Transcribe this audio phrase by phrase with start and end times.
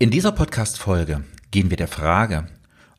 [0.00, 1.22] In dieser Podcast-Folge
[1.52, 2.48] gehen wir der Frage,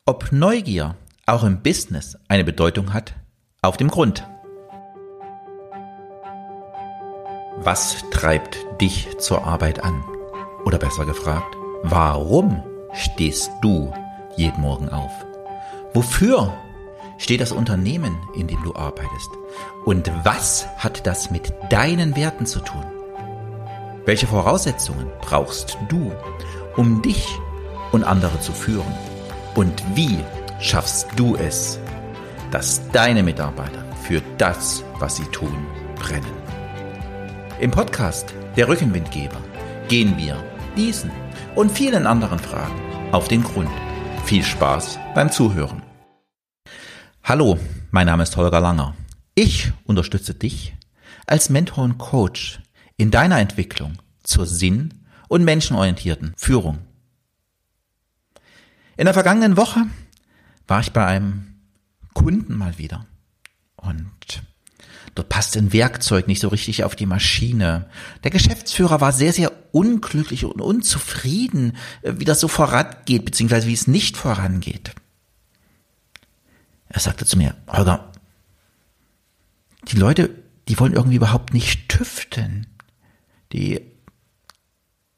[0.05, 3.15] ob Neugier auch im Business eine Bedeutung hat,
[3.61, 4.25] auf dem Grund.
[7.57, 10.05] Was treibt dich zur Arbeit an?
[10.63, 12.63] Oder besser gefragt, warum
[12.93, 13.93] stehst du
[14.37, 15.11] jeden Morgen auf?
[15.93, 16.53] Wofür
[17.17, 19.31] steht das Unternehmen, in dem du arbeitest?
[19.83, 22.85] Und was hat das mit deinen Werten zu tun?
[24.05, 26.13] Welche Voraussetzungen brauchst du,
[26.77, 27.27] um dich
[27.91, 28.93] und andere zu führen?
[29.55, 30.19] Und wie
[30.59, 31.79] schaffst du es,
[32.51, 36.25] dass deine Mitarbeiter für das, was sie tun, brennen?
[37.59, 39.41] Im Podcast Der Rückenwindgeber
[39.87, 40.43] gehen wir
[40.75, 41.11] diesen
[41.55, 42.79] und vielen anderen Fragen
[43.11, 43.69] auf den Grund.
[44.25, 45.81] Viel Spaß beim Zuhören.
[47.23, 47.57] Hallo,
[47.91, 48.95] mein Name ist Holger Langer.
[49.35, 50.75] Ich unterstütze dich
[51.27, 52.59] als Mentor und Coach
[52.97, 56.79] in deiner Entwicklung zur sinn- und menschenorientierten Führung.
[58.97, 59.81] In der vergangenen Woche
[60.67, 61.55] war ich bei einem
[62.13, 63.05] Kunden mal wieder
[63.75, 64.43] und
[65.15, 67.89] dort passte ein Werkzeug nicht so richtig auf die Maschine.
[68.23, 73.87] Der Geschäftsführer war sehr, sehr unglücklich und unzufrieden, wie das so vorangeht, beziehungsweise wie es
[73.87, 74.93] nicht vorangeht.
[76.87, 78.11] Er sagte zu mir, Holger,
[79.89, 80.29] die Leute,
[80.67, 82.67] die wollen irgendwie überhaupt nicht tüfteln.
[83.51, 83.81] Die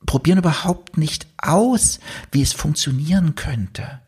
[0.08, 2.00] probieren überhaupt nicht aus,
[2.31, 4.02] wie es funktionieren könnte.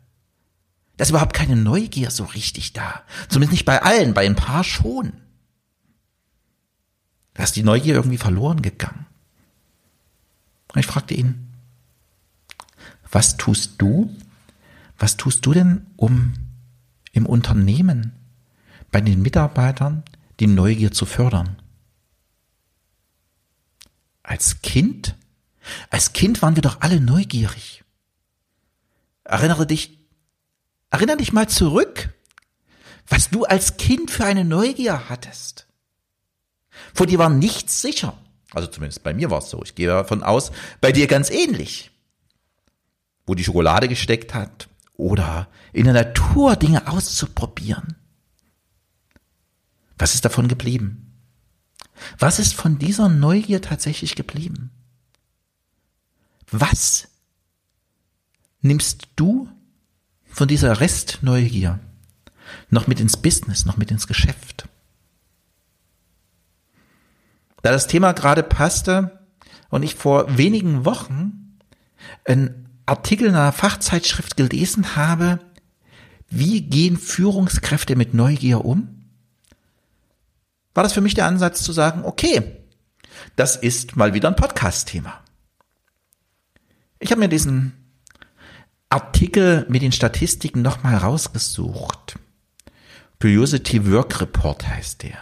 [0.98, 3.04] Da ist überhaupt keine Neugier so richtig da.
[3.28, 5.14] Zumindest nicht bei allen, bei ein paar schon.
[7.36, 9.06] Da ist die Neugier irgendwie verloren gegangen.
[10.74, 11.48] Und ich fragte ihn,
[13.12, 14.16] was tust du?
[14.98, 16.34] Was tust du denn, um
[17.12, 18.14] im Unternehmen
[18.92, 20.04] bei den Mitarbeitern
[20.40, 21.62] die Neugier zu fördern?
[24.22, 25.16] Als Kind
[25.90, 27.84] als Kind waren wir doch alle neugierig.
[29.24, 30.00] Erinnere dich,
[30.90, 32.10] erinnere dich mal zurück,
[33.08, 35.68] was du als Kind für eine Neugier hattest.
[36.94, 38.18] Vor dir war nichts sicher.
[38.52, 39.62] Also zumindest bei mir war es so.
[39.64, 40.52] Ich gehe davon aus,
[40.82, 41.92] bei dir ganz ähnlich.
[43.26, 44.68] Wo die Schokolade gesteckt hat
[44.98, 47.96] oder in der Natur Dinge auszuprobieren.
[49.98, 51.14] Was ist davon geblieben?
[52.18, 54.72] Was ist von dieser Neugier tatsächlich geblieben?
[56.52, 57.08] Was
[58.62, 59.48] nimmst du
[60.26, 61.80] von dieser Restneugier
[62.70, 64.68] noch mit ins Business, noch mit ins Geschäft?
[67.62, 69.20] Da das Thema gerade passte
[69.70, 71.58] und ich vor wenigen Wochen
[72.26, 75.40] einen Artikel in einer Fachzeitschrift gelesen habe,
[76.30, 79.06] wie gehen Führungskräfte mit Neugier um?
[80.74, 82.58] War das für mich der Ansatz zu sagen, okay,
[83.36, 85.22] das ist mal wieder ein Podcast-Thema.
[87.00, 87.74] Ich habe mir diesen
[88.90, 92.20] Artikel mit den Statistiken nochmal rausgesucht.
[93.22, 95.18] Curiosity Work Report heißt der.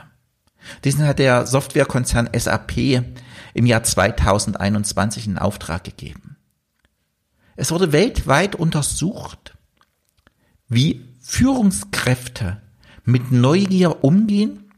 [0.84, 3.04] Diesen hat der Softwarekonzern SAP
[3.54, 6.38] im Jahr 2021 in Auftrag gegeben.
[7.56, 9.56] Es wurde weltweit untersucht,
[10.68, 12.62] wie Führungskräfte
[13.04, 14.72] mit Neugier umgehen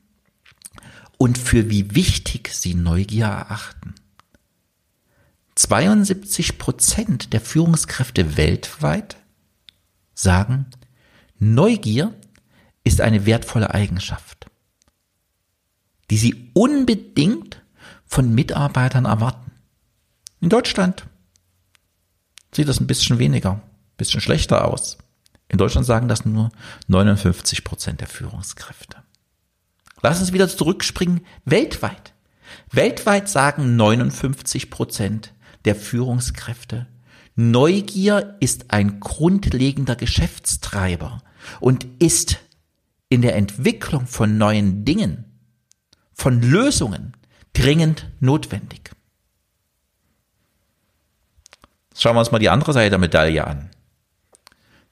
[1.18, 3.96] und für wie wichtig sie Neugier erachten.
[5.60, 9.18] 72 Prozent der Führungskräfte weltweit
[10.14, 10.68] sagen,
[11.38, 12.14] Neugier
[12.86, 14.50] ist eine wertvolle Eigenschaft,
[16.10, 17.62] die sie unbedingt
[18.06, 19.52] von Mitarbeitern erwarten.
[20.40, 21.06] In Deutschland
[22.56, 23.62] sieht das ein bisschen weniger, ein
[23.98, 24.98] bisschen schlechter aus.
[25.50, 26.54] In Deutschland sagen das nur
[26.88, 29.04] 59 Prozent der Führungskräfte.
[30.02, 31.20] Lass uns wieder zurückspringen.
[31.44, 32.14] Weltweit.
[32.72, 35.34] Weltweit sagen 59 Prozent
[35.66, 36.88] der Führungskräfte.
[37.36, 41.22] Neugier ist ein grundlegender Geschäftstreiber
[41.60, 42.40] und ist
[43.10, 45.26] in der Entwicklung von neuen Dingen,
[46.14, 47.14] von Lösungen
[47.54, 48.92] dringend notwendig.
[51.96, 53.70] Schauen wir uns mal die andere Seite der Medaille an.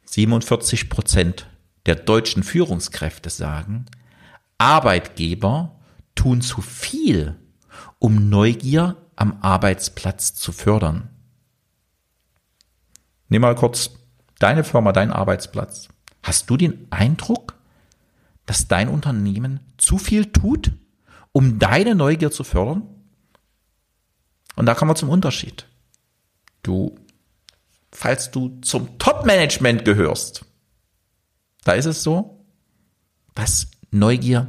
[0.06, 1.48] 47 Prozent
[1.86, 3.86] der deutschen Führungskräfte sagen,
[4.58, 5.80] Arbeitgeber
[6.16, 7.36] tun zu viel,
[8.00, 11.10] um Neugier am Arbeitsplatz zu fördern.
[13.28, 13.92] Nimm mal kurz
[14.40, 15.90] deine Firma, deinen Arbeitsplatz.
[16.24, 17.56] Hast du den Eindruck,
[18.46, 20.72] dass dein Unternehmen zu viel tut,
[21.34, 22.84] um deine Neugier zu fördern?
[24.56, 25.68] Und da kommen wir zum Unterschied.
[26.64, 26.96] Du,
[27.92, 30.46] falls du zum Top-Management gehörst,
[31.64, 32.46] da ist es so,
[33.36, 34.48] dass Neugier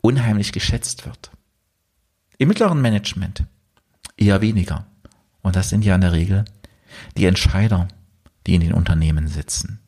[0.00, 1.30] unheimlich geschätzt wird.
[2.36, 3.44] Im mittleren Management
[4.18, 4.86] eher weniger.
[5.42, 6.44] Und das sind ja in der Regel
[7.16, 7.88] die Entscheider,
[8.46, 9.80] die in den Unternehmen sitzen.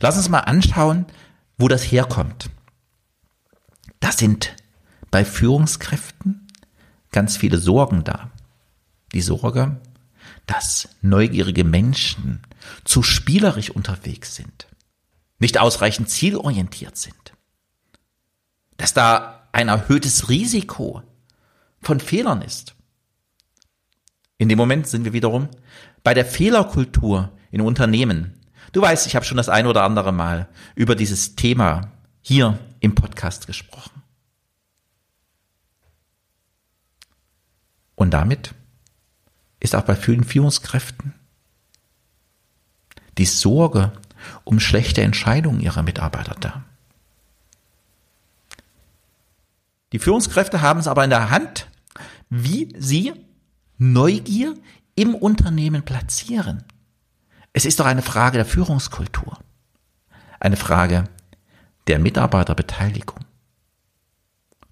[0.00, 1.06] Lass uns mal anschauen,
[1.58, 2.50] wo das herkommt.
[4.00, 4.56] Das sind
[5.10, 6.48] bei Führungskräften
[7.10, 8.30] ganz viele Sorgen da.
[9.12, 9.80] Die Sorge,
[10.46, 12.40] dass neugierige Menschen
[12.84, 14.66] zu spielerisch unterwegs sind,
[15.38, 17.34] nicht ausreichend zielorientiert sind,
[18.76, 21.02] dass da ein erhöhtes Risiko
[21.82, 22.74] von Fehlern ist.
[24.38, 25.48] In dem Moment sind wir wiederum
[26.02, 28.40] bei der Fehlerkultur in Unternehmen.
[28.72, 31.92] Du weißt, ich habe schon das ein oder andere Mal über dieses Thema
[32.22, 34.02] hier im Podcast gesprochen.
[37.94, 38.54] Und damit
[39.60, 41.14] ist auch bei vielen Führungskräften
[43.18, 43.92] die Sorge
[44.44, 46.64] um schlechte Entscheidungen ihrer Mitarbeiter da.
[49.92, 51.68] Die Führungskräfte haben es aber in der Hand,
[52.34, 53.12] wie sie
[53.76, 54.54] Neugier
[54.94, 56.64] im Unternehmen platzieren.
[57.52, 59.38] Es ist doch eine Frage der Führungskultur,
[60.40, 61.04] eine Frage
[61.88, 63.20] der Mitarbeiterbeteiligung.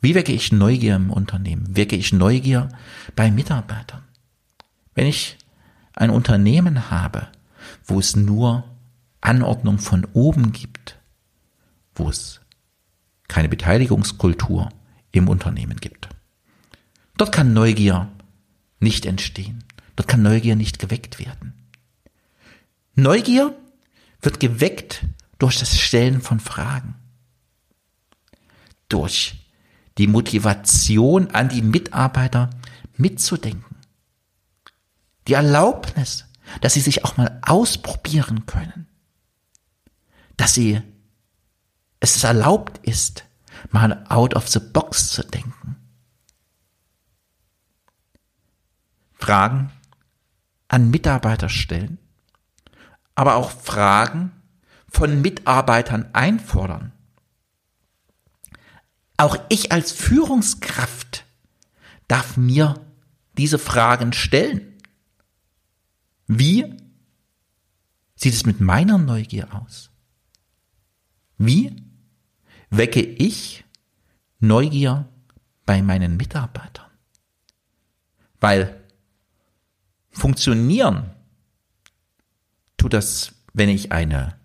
[0.00, 1.76] Wie wecke ich Neugier im Unternehmen?
[1.76, 2.70] Wecke ich Neugier
[3.14, 4.04] bei Mitarbeitern?
[4.94, 5.36] Wenn ich
[5.92, 7.28] ein Unternehmen habe,
[7.84, 8.64] wo es nur
[9.20, 10.98] Anordnung von oben gibt,
[11.94, 12.40] wo es
[13.28, 14.70] keine Beteiligungskultur
[15.12, 16.08] im Unternehmen gibt.
[17.20, 18.11] Dort kann Neugier
[18.78, 19.62] nicht entstehen.
[19.94, 21.52] Dort kann Neugier nicht geweckt werden.
[22.94, 23.55] Neugier
[24.22, 25.05] wird geweckt
[25.38, 26.94] durch das Stellen von Fragen.
[28.88, 29.34] Durch
[29.99, 32.49] die Motivation an die Mitarbeiter
[32.96, 33.76] mitzudenken.
[35.28, 36.25] Die Erlaubnis,
[36.62, 38.87] dass sie sich auch mal ausprobieren können.
[40.38, 40.81] Dass sie,
[42.00, 43.25] es erlaubt ist,
[43.72, 45.59] mal out of the box zu denken.
[49.20, 49.70] Fragen
[50.69, 51.99] an Mitarbeiter stellen,
[53.14, 54.32] aber auch Fragen
[54.88, 56.93] von Mitarbeitern einfordern.
[59.17, 61.26] Auch ich als Führungskraft
[62.08, 62.75] darf mir
[63.37, 64.78] diese Fragen stellen.
[66.26, 66.76] Wie
[68.14, 69.90] sieht es mit meiner Neugier aus?
[71.37, 71.76] Wie
[72.70, 73.64] wecke ich
[74.38, 75.08] Neugier
[75.67, 76.90] bei meinen Mitarbeitern?
[78.40, 78.80] Weil
[80.20, 81.11] funktionieren
[82.76, 84.37] tut das, wenn ich eine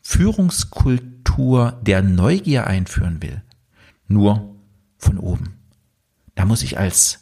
[0.00, 3.42] Führungskultur der Neugier einführen will,
[4.08, 4.56] nur
[4.98, 5.58] von oben.
[6.34, 7.20] Da muss ich als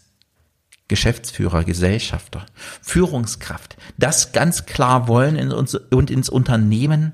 [0.86, 2.46] Geschäftsführer, Gesellschafter,
[2.80, 7.12] Führungskraft das ganz klar wollen und ins Unternehmen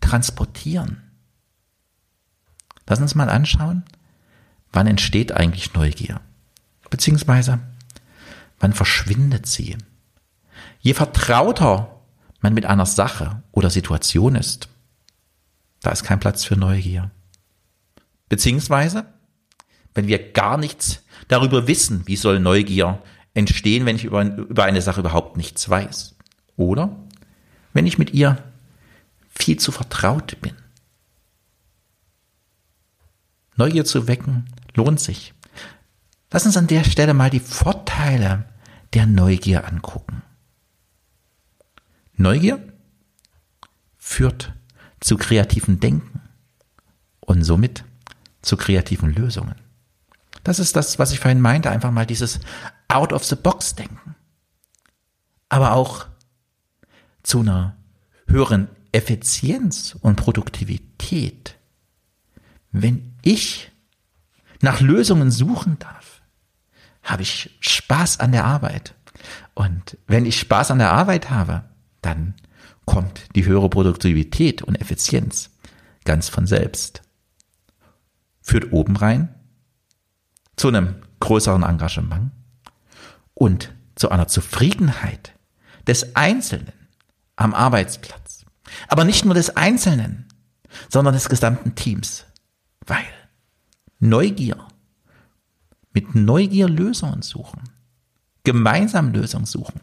[0.00, 1.02] transportieren.
[2.86, 3.84] Lass uns mal anschauen,
[4.70, 6.20] wann entsteht eigentlich Neugier?
[6.90, 7.58] Beziehungsweise,
[8.62, 9.76] wann verschwindet sie?
[10.80, 12.00] Je vertrauter
[12.40, 14.68] man mit einer Sache oder Situation ist,
[15.80, 17.10] da ist kein Platz für Neugier.
[18.28, 19.04] Beziehungsweise,
[19.94, 23.02] wenn wir gar nichts darüber wissen, wie soll Neugier
[23.34, 26.14] entstehen, wenn ich über, über eine Sache überhaupt nichts weiß.
[26.56, 26.96] Oder
[27.72, 28.42] wenn ich mit ihr
[29.28, 30.54] viel zu vertraut bin.
[33.56, 35.34] Neugier zu wecken lohnt sich.
[36.30, 38.44] Lass uns an der Stelle mal die Vorteile
[38.94, 40.22] der Neugier angucken.
[42.14, 42.72] Neugier
[43.96, 44.52] führt
[45.00, 46.20] zu kreativen Denken
[47.20, 47.84] und somit
[48.42, 49.54] zu kreativen Lösungen.
[50.44, 52.40] Das ist das, was ich vorhin meinte, einfach mal dieses
[52.88, 54.16] out of the box denken.
[55.48, 56.06] Aber auch
[57.22, 57.76] zu einer
[58.26, 61.56] höheren Effizienz und Produktivität.
[62.72, 63.70] Wenn ich
[64.60, 66.21] nach Lösungen suchen darf,
[67.02, 68.94] habe ich Spaß an der Arbeit.
[69.54, 71.64] Und wenn ich Spaß an der Arbeit habe,
[72.00, 72.34] dann
[72.84, 75.50] kommt die höhere Produktivität und Effizienz
[76.04, 77.02] ganz von selbst.
[78.40, 79.34] Führt oben rein
[80.56, 82.32] zu einem größeren Engagement
[83.34, 85.32] und zu einer Zufriedenheit
[85.86, 86.72] des Einzelnen
[87.36, 88.44] am Arbeitsplatz.
[88.88, 90.28] Aber nicht nur des Einzelnen,
[90.88, 92.24] sondern des gesamten Teams.
[92.86, 93.04] Weil
[94.00, 94.66] Neugier,
[95.92, 97.62] mit Neugier Lösungen suchen,
[98.44, 99.80] gemeinsam Lösungen suchen,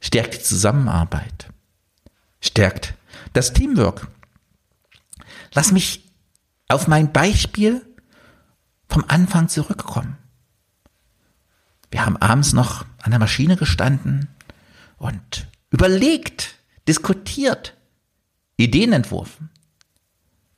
[0.00, 1.48] stärkt die Zusammenarbeit,
[2.40, 2.94] stärkt
[3.32, 4.08] das Teamwork.
[5.52, 6.04] Lass mich
[6.68, 7.84] auf mein Beispiel
[8.88, 10.16] vom Anfang zurückkommen.
[11.90, 14.28] Wir haben abends noch an der Maschine gestanden
[14.98, 16.56] und überlegt,
[16.88, 17.76] diskutiert,
[18.56, 19.50] Ideen entworfen,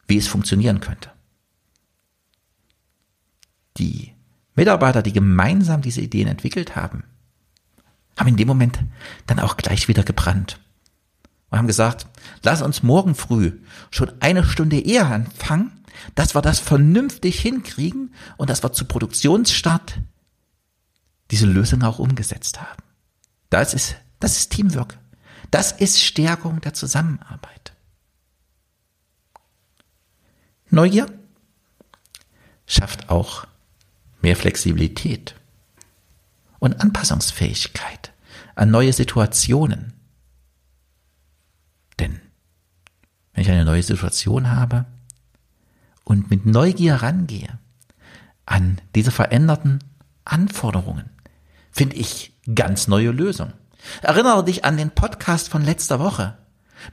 [0.07, 1.11] wie es funktionieren könnte.
[3.77, 4.15] Die
[4.59, 7.05] Mitarbeiter, die gemeinsam diese Ideen entwickelt haben,
[8.19, 8.81] haben in dem Moment
[9.29, 10.59] dann auch gleich wieder gebrannt.
[11.49, 12.09] Wir haben gesagt,
[12.43, 13.53] lass uns morgen früh
[13.93, 15.85] schon eine Stunde eher anfangen,
[16.17, 20.01] dass wir das vernünftig hinkriegen und dass wir zu Produktionsstart
[21.31, 22.83] diese Lösung auch umgesetzt haben.
[23.51, 24.99] Das ist, das ist Teamwork.
[25.53, 27.73] Das ist Stärkung der Zusammenarbeit.
[30.69, 31.07] Neugier
[32.67, 33.47] schafft auch
[34.21, 35.35] mehr Flexibilität
[36.59, 38.13] und Anpassungsfähigkeit
[38.55, 39.93] an neue Situationen.
[41.99, 42.21] Denn
[43.33, 44.87] wenn ich eine neue Situation habe
[46.05, 47.59] und mit Neugier rangehe
[48.47, 49.79] an diese veränderten
[50.25, 51.11] Anforderungen,
[51.71, 53.55] finde ich ganz neue Lösungen.
[54.03, 56.37] Erinnere dich an den Podcast von letzter Woche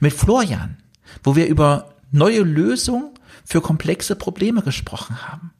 [0.00, 0.76] mit Florian,
[1.24, 3.14] wo wir über neue Lösungen
[3.44, 5.52] für komplexe Probleme gesprochen haben.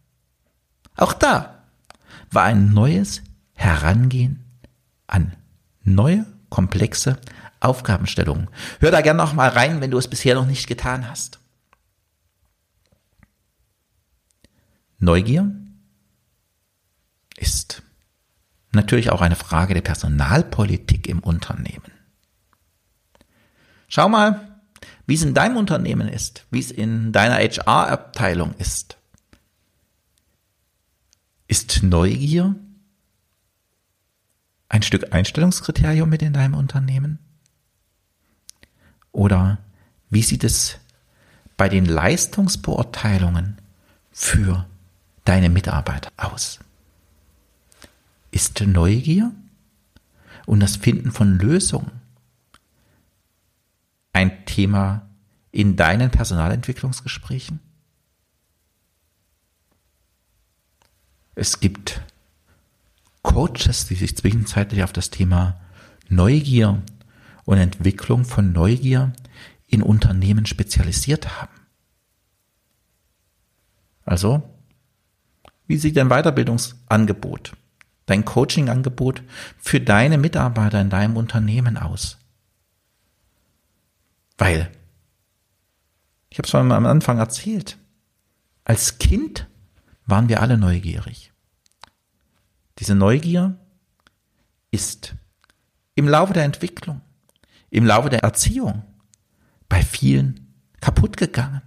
[0.96, 1.55] Auch da
[2.30, 3.22] war ein neues
[3.54, 4.44] Herangehen
[5.06, 5.36] an
[5.82, 7.18] neue, komplexe
[7.60, 8.48] Aufgabenstellungen.
[8.80, 11.38] Hör da gerne noch mal rein, wenn du es bisher noch nicht getan hast.
[14.98, 15.50] Neugier
[17.36, 17.82] ist
[18.72, 21.92] natürlich auch eine Frage der Personalpolitik im Unternehmen.
[23.88, 24.60] Schau mal,
[25.06, 28.98] wie es in deinem Unternehmen ist, wie es in deiner HR-Abteilung ist.
[31.48, 32.56] Ist Neugier
[34.68, 37.18] ein Stück Einstellungskriterium mit in deinem Unternehmen?
[39.12, 39.58] Oder
[40.10, 40.78] wie sieht es
[41.56, 43.58] bei den Leistungsbeurteilungen
[44.10, 44.66] für
[45.24, 46.58] deine Mitarbeiter aus?
[48.30, 49.32] Ist Neugier
[50.46, 51.92] und das Finden von Lösungen
[54.12, 55.08] ein Thema
[55.52, 57.60] in deinen Personalentwicklungsgesprächen?
[61.38, 62.00] Es gibt
[63.20, 65.60] Coaches, die sich zwischenzeitlich auf das Thema
[66.08, 66.82] Neugier
[67.44, 69.12] und Entwicklung von Neugier
[69.66, 71.54] in Unternehmen spezialisiert haben.
[74.06, 74.42] Also,
[75.66, 77.52] wie sieht dein Weiterbildungsangebot,
[78.06, 79.22] dein Coachingangebot
[79.58, 82.16] für deine Mitarbeiter in deinem Unternehmen aus?
[84.38, 84.70] Weil,
[86.30, 87.76] ich habe es am Anfang erzählt,
[88.64, 89.46] als Kind
[90.06, 91.32] waren wir alle neugierig.
[92.78, 93.58] Diese Neugier
[94.70, 95.14] ist
[95.94, 97.00] im Laufe der Entwicklung,
[97.70, 98.84] im Laufe der Erziehung
[99.68, 101.62] bei vielen kaputt gegangen,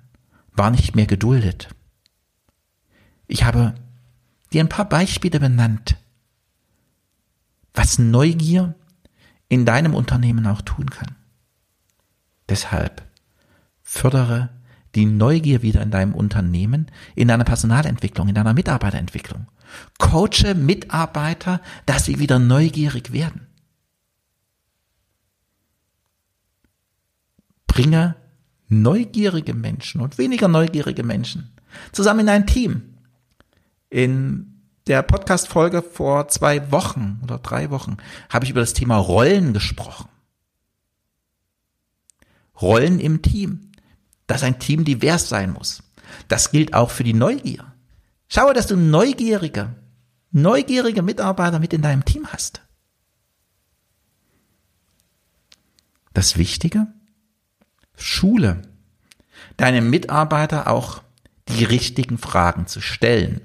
[0.52, 1.70] war nicht mehr geduldet.
[3.28, 3.76] Ich habe
[4.54, 5.98] dir ein paar Beispiele benannt,
[7.74, 8.76] was Neugier
[9.48, 11.16] in deinem Unternehmen auch tun kann.
[12.48, 13.04] Deshalb
[13.82, 14.50] fördere
[14.96, 19.48] die Neugier wieder in deinem Unternehmen, in deiner Personalentwicklung, in deiner Mitarbeiterentwicklung.
[19.98, 23.48] Coache Mitarbeiter, dass sie wieder neugierig werden.
[27.68, 28.16] Bringe
[28.68, 31.52] neugierige Menschen und weniger neugierige Menschen
[31.92, 32.98] zusammen in ein Team.
[33.90, 37.98] In der Podcast-Folge vor zwei Wochen oder drei Wochen
[38.30, 40.10] habe ich über das Thema Rollen gesprochen.
[42.60, 43.69] Rollen im Team,
[44.30, 45.82] dass ein Team divers sein muss.
[46.28, 47.74] Das gilt auch für die Neugier.
[48.28, 49.76] Schaue, dass du neugierige,
[50.30, 52.62] neugierige Mitarbeiter mit in deinem Team hast.
[56.14, 56.86] Das Wichtige,
[57.96, 58.62] Schule,
[59.58, 61.02] deine Mitarbeiter auch
[61.48, 63.42] die richtigen Fragen zu stellen,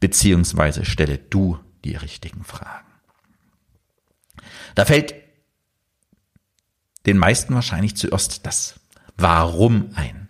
[0.00, 2.86] beziehungsweise stelle du die richtigen Fragen.
[4.74, 5.14] Da fällt
[7.06, 8.80] den meisten wahrscheinlich zuerst das
[9.20, 10.28] Warum ein.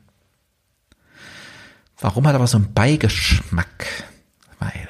[2.00, 3.86] Warum hat aber so einen Beigeschmack?
[4.58, 4.88] Weil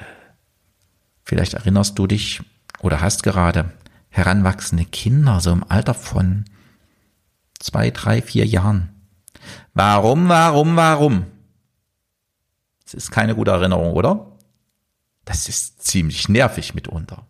[1.23, 2.41] vielleicht erinnerst du dich
[2.79, 3.71] oder hast gerade
[4.09, 6.45] heranwachsende Kinder, so im Alter von
[7.59, 8.89] zwei, drei, vier Jahren.
[9.73, 11.25] Warum, warum, warum?
[12.83, 14.31] Das ist keine gute Erinnerung, oder?
[15.25, 17.27] Das ist ziemlich nervig mitunter.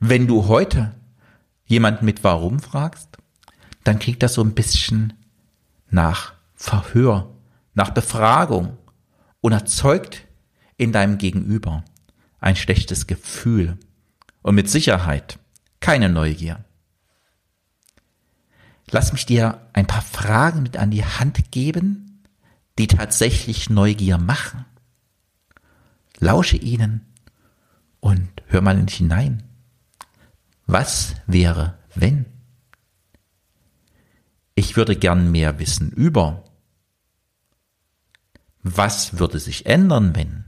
[0.00, 0.94] Wenn du heute
[1.64, 3.16] jemand mit Warum fragst,
[3.84, 5.21] dann kriegt das so ein bisschen
[5.92, 7.30] nach Verhör,
[7.74, 8.78] nach Befragung
[9.40, 10.26] und erzeugt
[10.76, 11.84] in deinem Gegenüber
[12.40, 13.78] ein schlechtes Gefühl
[14.42, 15.38] und mit Sicherheit
[15.80, 16.64] keine Neugier.
[18.90, 22.24] Lass mich dir ein paar Fragen mit an die Hand geben,
[22.78, 24.64] die tatsächlich Neugier machen.
[26.18, 27.06] Lausche ihnen
[28.00, 29.42] und hör mal nicht hinein.
[30.66, 32.31] Was wäre, wenn?
[34.54, 36.44] Ich würde gern mehr wissen über.
[38.62, 40.44] Was würde sich ändern, wenn?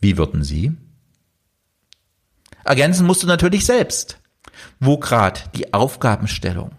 [0.00, 0.76] Wie würden Sie?
[2.64, 4.18] Ergänzen musst du natürlich selbst,
[4.80, 6.72] wo gerade die Aufgabenstellung,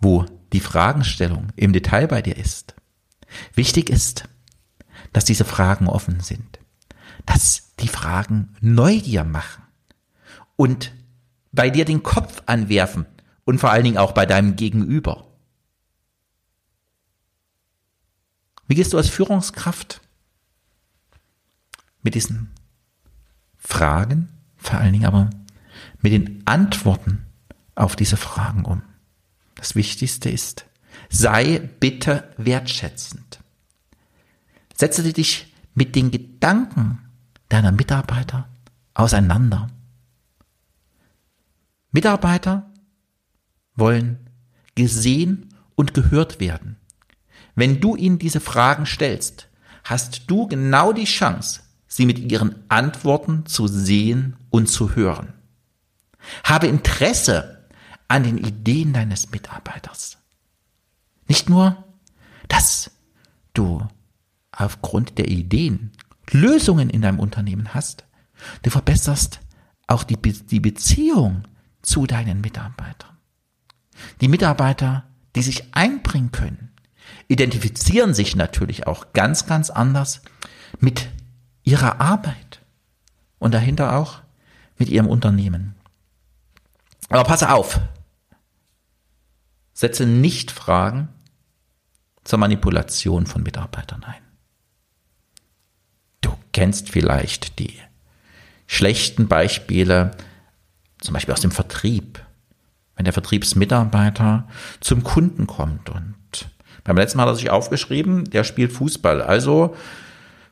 [0.00, 2.74] wo die Fragenstellung im Detail bei dir ist.
[3.54, 4.24] Wichtig ist,
[5.12, 6.58] dass diese Fragen offen sind,
[7.26, 9.62] dass die Fragen Neugier machen
[10.56, 10.92] und
[11.52, 13.06] bei dir den Kopf anwerfen
[13.50, 15.26] und vor allen Dingen auch bei deinem Gegenüber.
[18.68, 20.00] Wie gehst du als Führungskraft
[22.04, 22.52] mit diesen
[23.58, 25.30] Fragen, vor allen Dingen aber
[26.00, 27.26] mit den Antworten
[27.74, 28.82] auf diese Fragen um?
[29.56, 30.64] Das Wichtigste ist,
[31.08, 33.40] sei bitte wertschätzend.
[34.76, 37.00] Setze dich mit den Gedanken
[37.48, 38.48] deiner Mitarbeiter
[38.94, 39.68] auseinander.
[41.90, 42.69] Mitarbeiter
[43.80, 44.30] wollen
[44.76, 46.76] gesehen und gehört werden.
[47.56, 49.48] Wenn du ihnen diese Fragen stellst,
[49.82, 55.32] hast du genau die Chance, sie mit ihren Antworten zu sehen und zu hören.
[56.44, 57.66] Habe Interesse
[58.06, 60.18] an den Ideen deines Mitarbeiters.
[61.26, 61.84] Nicht nur,
[62.48, 62.90] dass
[63.54, 63.86] du
[64.52, 65.92] aufgrund der Ideen
[66.30, 68.04] Lösungen in deinem Unternehmen hast,
[68.62, 69.40] du verbesserst
[69.86, 71.42] auch die, Be die Beziehung
[71.82, 73.16] zu deinen Mitarbeitern.
[74.20, 76.72] Die Mitarbeiter, die sich einbringen können,
[77.28, 80.22] identifizieren sich natürlich auch ganz, ganz anders
[80.78, 81.08] mit
[81.62, 82.60] ihrer Arbeit
[83.38, 84.20] und dahinter auch
[84.76, 85.74] mit ihrem Unternehmen.
[87.08, 87.80] Aber passe auf,
[89.72, 91.08] setze nicht Fragen
[92.24, 94.22] zur Manipulation von Mitarbeitern ein.
[96.20, 97.78] Du kennst vielleicht die
[98.66, 100.12] schlechten Beispiele,
[101.00, 102.24] zum Beispiel aus dem Vertrieb.
[103.00, 104.46] Wenn der Vertriebsmitarbeiter
[104.80, 106.50] zum Kunden kommt und
[106.84, 109.22] beim letzten Mal hat er sich aufgeschrieben, der spielt Fußball.
[109.22, 109.74] Also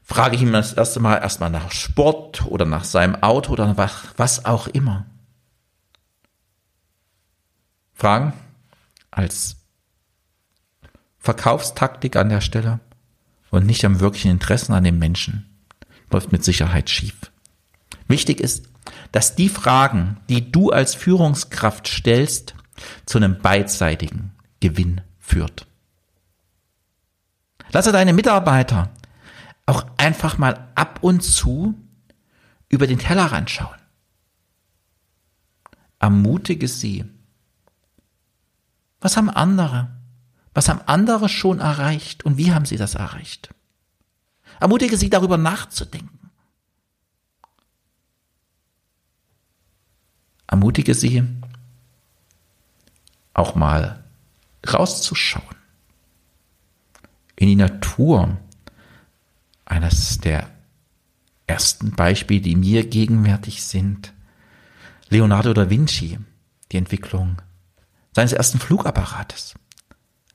[0.02, 3.92] frage ich ihn das erste Mal erstmal nach Sport oder nach seinem Auto oder was,
[4.16, 5.04] was auch immer.
[7.92, 8.32] Fragen
[9.10, 9.56] als
[11.18, 12.80] Verkaufstaktik an der Stelle
[13.50, 15.44] und nicht am wirklichen Interessen an den Menschen
[16.10, 17.30] läuft mit Sicherheit schief.
[18.06, 18.70] Wichtig ist,
[19.12, 22.54] dass die Fragen, die du als Führungskraft stellst,
[23.06, 25.66] zu einem beidseitigen Gewinn führt.
[27.72, 28.90] Lasse deine Mitarbeiter
[29.66, 31.74] auch einfach mal ab und zu
[32.68, 33.76] über den Tellerrand schauen.
[35.98, 37.04] Ermutige sie.
[39.00, 39.90] Was haben andere?
[40.54, 43.50] Was haben andere schon erreicht und wie haben sie das erreicht?
[44.60, 46.17] Ermutige sie darüber nachzudenken.
[50.48, 51.22] Ermutige sie
[53.34, 54.02] auch mal
[54.66, 55.56] rauszuschauen
[57.36, 58.36] in die Natur.
[59.64, 60.48] Eines der
[61.46, 64.14] ersten Beispiele, die mir gegenwärtig sind.
[65.10, 66.18] Leonardo da Vinci,
[66.72, 67.40] die Entwicklung
[68.14, 69.54] seines ersten Flugapparates.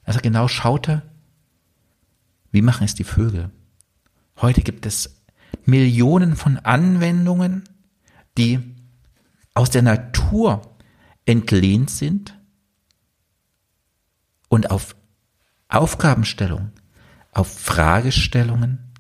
[0.04, 1.02] Als er genau schaute,
[2.52, 3.50] wie machen es die Vögel.
[4.40, 5.22] Heute gibt es
[5.66, 7.64] Millionen von Anwendungen,
[8.38, 8.73] die
[9.54, 10.62] aus der Natur
[11.26, 12.40] entlehnt sind
[14.50, 14.96] und auf
[15.68, 16.72] Aufgabenstellung,
[17.32, 18.94] auf Fragestellungen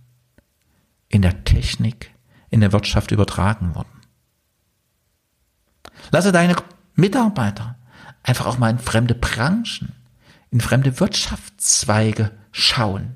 [1.08, 2.12] in der Technik,
[2.50, 4.02] in der Wirtschaft übertragen wurden.
[6.12, 6.56] Lasse deine
[6.96, 7.78] Mitarbeiter
[8.24, 9.94] einfach auch mal in fremde Branchen,
[10.50, 13.16] in fremde Wirtschaftszweige schauen.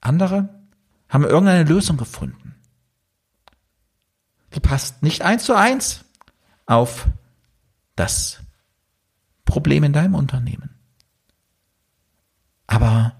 [0.00, 0.50] Andere
[1.08, 2.43] haben irgendeine Lösung gefunden.
[4.54, 6.04] Die passt nicht eins zu eins
[6.66, 7.06] auf
[7.96, 8.40] das
[9.44, 10.70] Problem in deinem Unternehmen.
[12.66, 13.16] Aber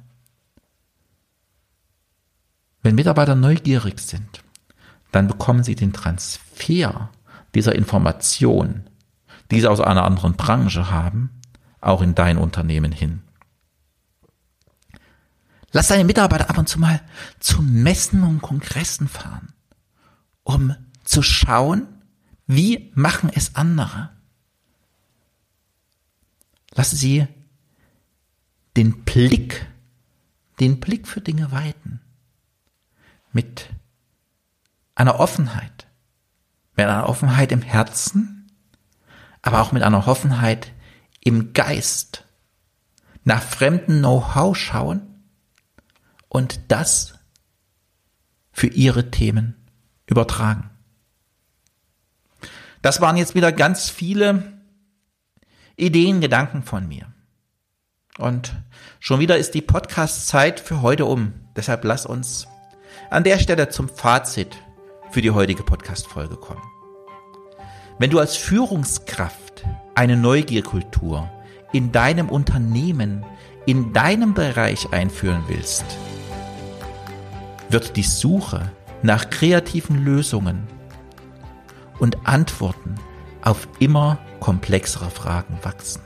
[2.83, 4.43] wenn Mitarbeiter neugierig sind,
[5.11, 7.11] dann bekommen sie den Transfer
[7.55, 8.89] dieser Information,
[9.51, 11.41] die sie aus einer anderen Branche haben,
[11.81, 13.23] auch in dein Unternehmen hin.
[15.73, 17.01] Lass deine Mitarbeiter ab und zu mal
[17.41, 19.53] zu Messen und Kongressen fahren,
[20.43, 21.87] um zu schauen,
[22.47, 24.11] wie machen es andere.
[26.73, 27.27] Lass sie
[28.77, 29.67] den Blick,
[30.61, 32.01] den Blick für Dinge weiten.
[33.33, 33.71] Mit
[34.95, 35.87] einer Offenheit.
[36.77, 38.51] Mit einer Offenheit im Herzen,
[39.43, 40.73] aber auch mit einer Offenheit
[41.21, 42.27] im Geist.
[43.23, 45.25] Nach fremden Know-how schauen
[46.29, 47.15] und das
[48.53, 49.55] für ihre Themen
[50.07, 50.71] übertragen.
[52.85, 54.43] Das waren jetzt wieder ganz viele
[55.75, 57.07] Ideen, Gedanken von mir.
[58.19, 58.53] Und
[59.01, 61.33] schon wieder ist die Podcast-Zeit für heute um.
[61.57, 62.47] Deshalb lass uns
[63.09, 64.59] an der Stelle zum Fazit
[65.13, 66.61] für die heutige Podcast-Folge kommen.
[67.99, 71.33] Wenn du als Führungskraft eine Neugierkultur
[71.73, 73.25] in deinem Unternehmen,
[73.65, 75.87] in deinem Bereich einführen willst,
[77.71, 78.71] wird die Suche
[79.01, 80.69] nach kreativen Lösungen
[82.05, 82.97] und Antworten
[83.41, 86.03] auf immer komplexere Fragen wachsen.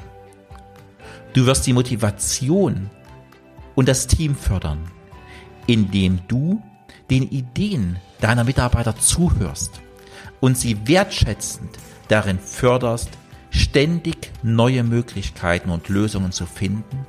[1.32, 2.88] Du wirst die Motivation
[3.74, 4.78] und das Team fördern,
[5.66, 6.62] indem du
[7.10, 9.80] den Ideen deiner Mitarbeiter zuhörst
[10.38, 13.10] und sie wertschätzend darin förderst,
[13.50, 17.06] ständig neue Möglichkeiten und Lösungen zu finden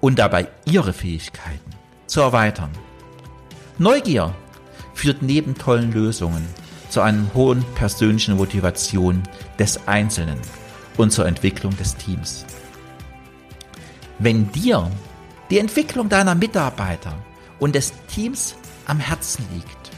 [0.00, 1.70] und dabei ihre Fähigkeiten
[2.06, 2.70] zu erweitern.
[3.78, 4.32] Neugier
[4.94, 6.46] führt neben tollen Lösungen
[6.92, 9.22] zu einer hohen persönlichen Motivation
[9.58, 10.38] des Einzelnen
[10.98, 12.44] und zur Entwicklung des Teams.
[14.18, 14.90] Wenn dir
[15.48, 17.14] die Entwicklung deiner Mitarbeiter
[17.58, 19.90] und des Teams am Herzen liegt,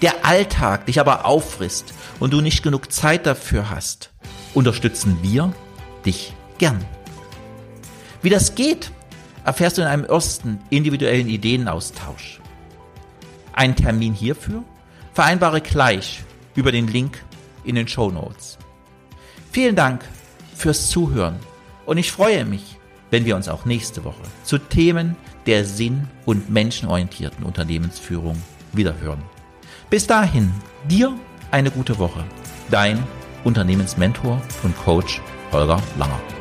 [0.00, 4.10] der Alltag dich aber auffrisst und du nicht genug Zeit dafür hast,
[4.54, 5.52] unterstützen wir
[6.06, 6.82] dich gern.
[8.22, 8.92] Wie das geht,
[9.44, 12.40] erfährst du in einem ersten individuellen Ideenaustausch.
[13.52, 14.64] Einen Termin hierfür
[15.18, 16.22] vereinbare gleich
[16.54, 17.24] über den Link
[17.64, 18.56] in den Show Notes.
[19.50, 20.04] Vielen Dank
[20.54, 21.40] fürs Zuhören
[21.86, 22.76] und ich freue mich,
[23.10, 28.40] wenn wir uns auch nächste Woche zu Themen der sinn- und menschenorientierten Unternehmensführung
[28.72, 29.24] wiederhören.
[29.90, 30.52] Bis dahin,
[30.88, 31.12] dir
[31.50, 32.22] eine gute Woche.
[32.70, 33.02] Dein
[33.42, 36.37] Unternehmensmentor und Coach Holger Langer.